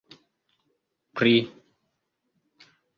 pri 1.15 1.33